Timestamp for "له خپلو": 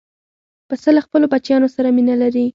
0.95-1.25